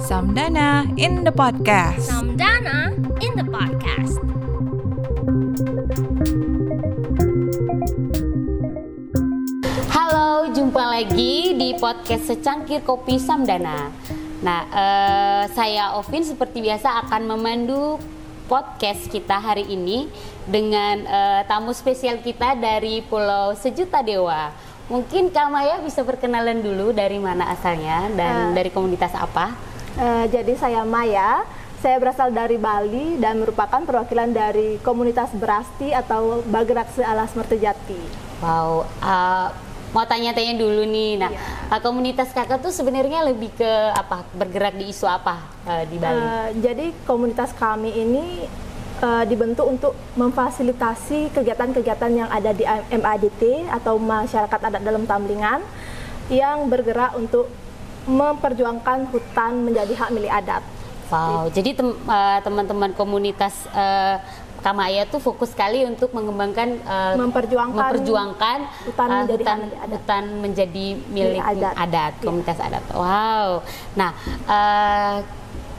[0.00, 2.08] Samdana in the podcast.
[2.08, 2.88] Samdana
[3.20, 4.16] in the podcast.
[9.92, 13.92] Halo, jumpa lagi di podcast Secangkir Kopi Samdana.
[14.40, 18.00] Nah, eh, saya Ovin seperti biasa akan memandu
[18.48, 20.08] podcast kita hari ini
[20.48, 24.72] dengan eh, tamu spesial kita dari Pulau Sejuta Dewa.
[24.84, 28.54] Mungkin Kak Maya bisa perkenalan dulu dari mana asalnya dan Eh.
[28.54, 29.56] dari komunitas apa?
[29.96, 31.40] Eh, jadi saya Maya,
[31.80, 37.96] saya berasal dari Bali dan merupakan perwakilan dari komunitas Berasti atau Bagrak Alas Mertejati.
[38.40, 39.48] Wow, eh,
[39.90, 41.12] mau tanya-tanya dulu nih.
[41.16, 41.76] Nah, Iya.
[41.80, 44.20] komunitas kakak tuh sebenarnya lebih ke apa?
[44.32, 46.20] Bergerak di isu apa eh, di Bali?
[46.20, 48.44] Eh, jadi komunitas kami ini
[49.04, 55.60] eh, dibentuk untuk memfasilitasi kegiatan-kegiatan yang ada di MADT atau masyarakat adat dalam Tamlingan
[56.26, 57.52] yang bergerak untuk
[58.04, 60.62] memperjuangkan hutan menjadi hak milik adat.
[61.06, 64.16] Wow, jadi tem- eh, teman-teman komunitas eh,
[64.64, 69.88] Kamaya tuh fokus sekali untuk mengembangkan eh, Memperjuangkan memperjuangkan hutan eh, menjadi hutan, adat.
[69.92, 71.74] hutan menjadi milik Milik adat.
[71.76, 72.24] adat, Iya.
[72.24, 72.82] komunitas adat.
[72.90, 73.48] Wow.
[73.92, 74.10] Nah,
[74.48, 75.16] eh,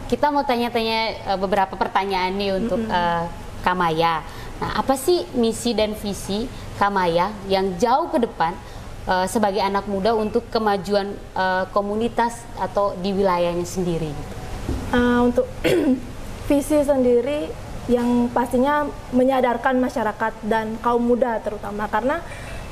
[0.06, 1.00] kita mau tanya-tanya
[1.34, 3.24] eh, beberapa pertanyaan nih untuk eh,
[3.66, 4.22] Kamaya.
[4.62, 6.48] Nah, apa sih misi dan visi
[6.80, 8.54] Kamaya yang jauh ke depan
[9.10, 14.14] eh, sebagai anak muda untuk kemajuan eh, komunitas atau di wilayahnya sendiri?
[14.90, 15.46] Uh, untuk
[16.50, 17.50] visi sendiri
[17.86, 22.18] yang pastinya menyadarkan masyarakat dan kaum muda terutama karena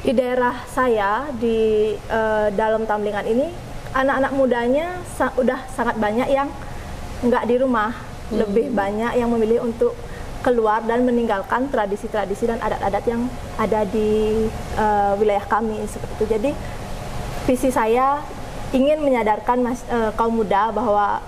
[0.02, 3.48] di daerah saya di uh, dalam Tamlingan ini
[3.94, 6.50] anak-anak mudanya sa- udah sangat banyak yang
[7.24, 7.96] nggak di rumah
[8.32, 9.96] lebih banyak yang memilih untuk
[10.44, 14.44] keluar dan meninggalkan tradisi-tradisi dan adat-adat yang ada di
[14.76, 16.52] uh, wilayah kami seperti itu jadi
[17.48, 18.20] visi saya
[18.74, 21.22] ingin menyadarkan mas- eh, kaum muda bahwa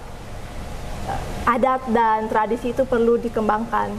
[1.06, 3.94] eh, adat dan tradisi itu perlu dikembangkan.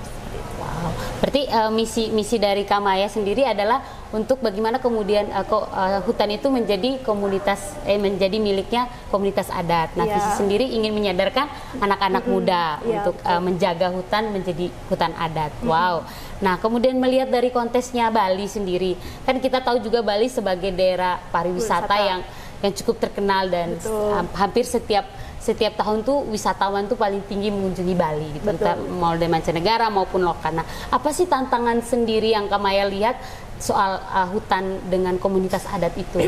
[0.59, 0.91] Wow.
[1.23, 3.81] Berarti eh, misi misi dari Kamaya sendiri adalah
[4.11, 9.95] untuk bagaimana kemudian eh, ko- eh, hutan itu menjadi komunitas eh menjadi miliknya komunitas adat.
[9.95, 10.15] Nah, Iya.
[10.15, 11.47] visi sendiri ingin menyadarkan
[11.79, 15.53] anak-anak muda Iya, untuk eh, menjaga hutan menjadi hutan adat.
[15.63, 16.07] Wow.
[16.37, 18.93] Nah, kemudian melihat dari kontesnya Bali sendiri,
[19.25, 21.97] kan kita tahu juga Bali sebagai daerah pariwisata Wisata.
[21.97, 22.21] yang
[22.65, 24.25] yang cukup terkenal dan Betul.
[24.33, 25.07] hampir setiap
[25.47, 28.51] setiap tahun tuh wisatawan tuh paling tinggi mengunjungi Bali gitu.
[28.51, 28.67] Betul.
[28.67, 30.59] Entah mau dari mancanegara maupun lokal.
[30.59, 33.15] Nah, apa sih tantangan sendiri yang Kamaya lihat
[33.63, 36.19] soal uh, hutan dengan komunitas adat itu?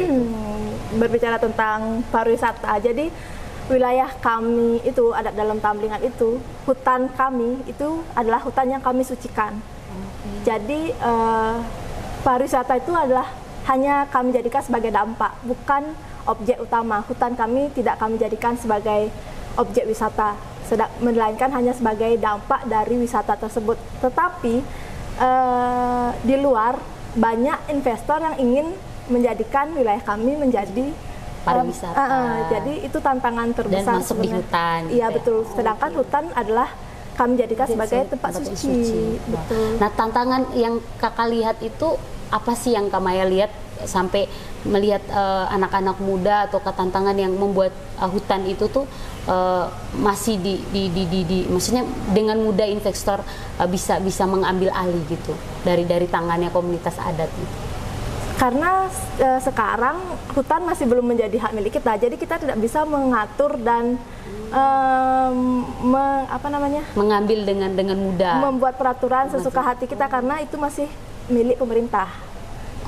[1.03, 3.11] Berbicara tentang pariwisata, jadi
[3.69, 9.61] wilayah kami itu adat dalam Tamlingan itu hutan kami itu adalah hutan yang kami sucikan.
[10.45, 11.57] Jadi eh,
[12.25, 13.29] pariwisata itu adalah
[13.69, 15.93] hanya kami jadikan sebagai dampak, bukan
[16.29, 17.01] objek utama.
[17.03, 19.09] Hutan kami tidak kami jadikan sebagai
[19.57, 23.75] objek wisata, sedang melainkan hanya sebagai dampak dari wisata tersebut.
[23.99, 24.55] Tetapi
[25.19, 26.79] eh, di luar
[27.11, 28.67] banyak investor yang ingin
[29.09, 30.93] menjadikan wilayah kami menjadi
[31.39, 31.97] Pariwisata.
[31.97, 35.15] eh, eh, jadi itu tantangan terbesar masuk di hutan gitu Iya ya.
[35.17, 35.39] betul.
[35.49, 36.69] Sedangkan hutan adalah
[37.17, 38.77] kami jadikan sebagai tempat Tempat suci.
[39.27, 39.43] Wah.
[39.43, 39.69] Betul.
[39.81, 41.97] Nah, tantangan yang kakak lihat itu
[42.29, 43.49] apa sih yang Kamaya lihat
[43.85, 44.27] sampai
[44.65, 48.89] melihat eh, anak-anak muda atau ke tantangan yang membuat eh, hutan itu tuh
[49.27, 53.21] eh, masih di, di, di, di, di- maksudnya dengan mudah investor
[53.61, 57.57] eh, bisa bisa mengambil alih gitu dari dari tangannya komunitas adat gitu.
[58.39, 58.87] Karena
[59.19, 59.99] eh, sekarang
[60.31, 63.99] hutan masih belum menjadi hak milik kita, jadi kita tidak bisa mengatur dan
[64.49, 65.39] em,
[65.83, 68.39] me- apa namanya mengambil dengan dengan mudah.
[68.39, 70.87] membuat peraturan sesuka hati kita karena itu masih
[71.27, 72.07] milik pemerintah.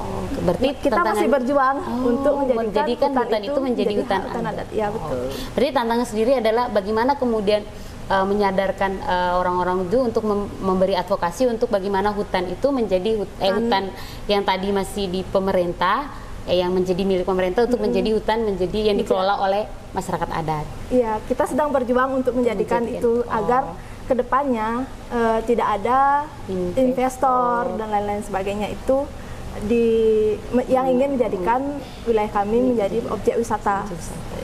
[0.01, 4.33] Oh, berarti Kita tantangan- masih berjuang Oh, untuk menjadikan, menjadikan hutan, itu menjadi hutan, hak
[4.33, 4.51] adat.
[4.51, 4.69] adat.
[4.73, 5.19] Ya betul.
[5.21, 5.29] Oh.
[5.53, 7.63] Berarti tantangan sendiri adalah bagaimana kemudian
[8.07, 13.37] uh, menyadarkan uh, orang-orang itu untuk mem- memberi advokasi untuk bagaimana hutan itu menjadi hut-
[13.39, 13.93] eh, hutan
[14.27, 16.09] yang tadi masih di pemerintah
[16.45, 20.65] eh, yang menjadi milik pemerintah untuk menjadi hutan menjadi yang dikelola oleh masyarakat adat.
[20.89, 23.29] Iya, kita sedang berjuang untuk menjadikan Menjadikan, itu oh.
[23.31, 23.63] agar
[24.07, 24.69] ke depannya
[25.13, 26.83] eh, tidak ada Investor.
[26.83, 29.07] investor dan lain-lain sebagainya itu
[29.61, 29.85] di
[30.67, 31.61] yang ingin menjadikan
[32.05, 33.85] wilayah kami menjadi objek wisata.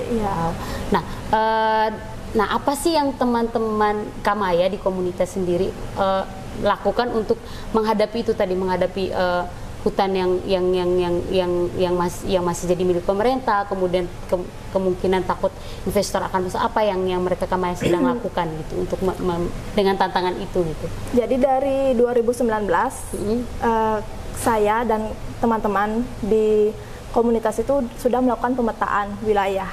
[0.07, 0.27] Iya.
[0.29, 0.51] Wow.
[0.91, 1.89] Nah, eh,
[2.35, 6.25] nah apa sih yang teman-teman Kamaya di komunitas sendiri eh,
[6.61, 7.39] lakukan untuk
[7.71, 9.45] menghadapi itu tadi menghadapi eh,
[9.87, 14.49] hutan yang yang yang yang yang yang masih yang masih jadi milik pemerintah, kemudian ke-
[14.75, 15.55] kemungkinan takut
[15.87, 19.47] investor akan masuk apa yang yang mereka Kamaya sedang lakukan gitu untuk me-
[19.79, 20.87] dengan tantangan itu gitu.
[21.15, 22.67] Jadi dari 2019
[23.15, 23.41] Mm.
[23.63, 23.99] eh,
[24.41, 26.73] saya dan teman-teman di
[27.13, 29.71] komunitas itu sudah melakukan pemetaan wilayah.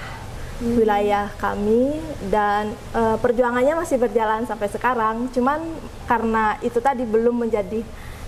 [0.64, 2.00] wilayah kami
[2.32, 5.28] dan eh, perjuangannya masih berjalan sampai sekarang.
[5.36, 5.60] Cuman
[6.08, 7.84] karena itu tadi belum menjadi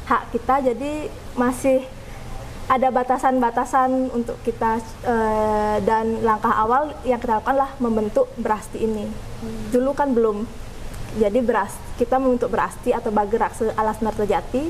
[0.10, 1.08] hak kita, jadi
[1.40, 1.88] masih
[2.66, 9.06] ada batasan-batasan untuk kita eh, dan langkah awal yang kita lakukan lah membentuk Berasti ini.
[9.72, 10.44] Dulu kan belum.
[11.16, 14.68] Jadi beras kita membentuk Berasti atau Bagerak Alas Mertajati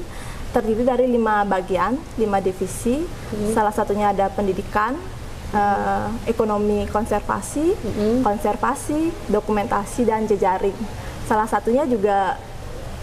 [0.56, 3.04] terdiri dari lima bagian, lima divisi.
[3.52, 4.96] Salah satunya ada pendidikan,
[5.52, 7.75] eh, ekonomi konservasi,
[8.22, 10.75] konservasi, dokumentasi dan jejaring.
[11.24, 12.40] Salah satunya juga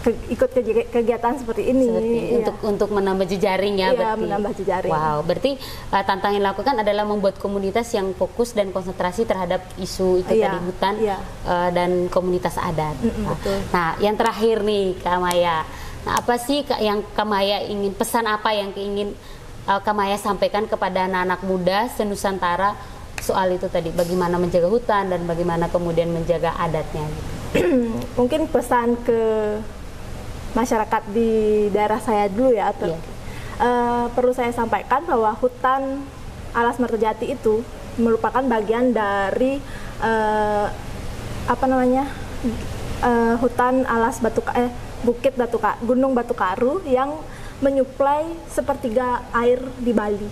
[0.01, 1.87] ke- ikut kegi- kegiatan seperti ini.
[1.87, 2.35] Seperti Iya.
[2.35, 4.21] untuk untuk menambah jejaring ya Iya, berarti.
[4.21, 4.91] menambah jejaring.
[4.91, 5.53] Wow, berarti
[5.89, 10.49] uh, tantangan yang dilakukan adalah membuat komunitas yang fokus dan konsentrasi terhadap isu itu Iya,
[10.49, 11.17] tadi hutan iya.
[11.45, 12.99] uh, dan komunitas adat.
[12.99, 13.59] Mm-mm, Nah, betul.
[13.71, 15.59] Nah, yang terakhir nih Kak Maya.
[16.03, 19.15] Nah, apa sih yang Kak Maya ingin pesan apa yang ingin
[19.67, 22.75] uh, Kak Maya sampaikan kepada anak-anak muda senusantara
[23.23, 27.07] soal itu tadi bagaimana menjaga hutan dan bagaimana kemudian menjaga adatnya
[28.19, 29.21] mungkin pesan ke
[30.53, 31.31] masyarakat di
[31.71, 32.75] daerah saya dulu ya.
[32.75, 32.99] ter- Iya.
[33.63, 36.03] Eh, perlu saya sampaikan bahwa hutan
[36.51, 37.63] Alas Mertajati itu
[37.95, 39.63] merupakan bagian dari
[40.03, 40.67] eh,
[41.47, 42.11] apa namanya
[43.05, 44.67] eh, hutan alas batu eh,
[45.03, 47.19] bukit batu Ka- gunung batu karu yang
[47.63, 50.31] menyuplai sepertiga air di Bali.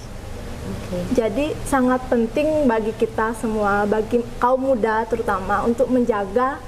[0.71, 0.99] Oke.
[1.15, 6.59] Jadi sangat penting bagi kita semua, bagi kaum muda terutama untuk menjaga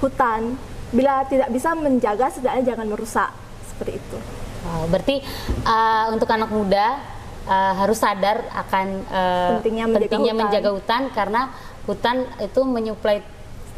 [0.00, 0.56] hutan.
[0.92, 3.32] Bila tidak bisa menjaga, setidaknya jangan merusak
[3.64, 4.18] seperti itu.
[4.62, 5.24] Wow, berarti
[5.64, 7.00] uh, untuk anak muda
[7.48, 10.44] uh, harus sadar akan uh, Pentingnya menjaga pentingnya hutan.
[10.44, 11.40] menjaga hutan karena
[11.88, 13.18] hutan itu menyuplai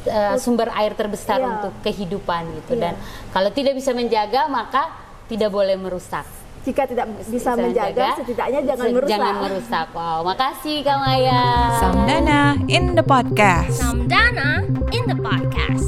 [0.07, 1.49] uh, sumber air terbesar Iya.
[1.51, 2.83] untuk kehidupan gitu Iya.
[2.83, 2.95] dan
[3.31, 4.89] kalau tidak bisa menjaga maka
[5.25, 6.25] tidak boleh merusak.
[6.65, 9.13] Jika tidak bisa menjaga, setidaknya jangan merusak.
[9.13, 9.87] Jangan merusak.
[9.93, 11.43] Wow, makasih Kak Maya.
[11.77, 13.69] Samdana in the podcast.
[13.77, 15.84] Samdana in the podcast.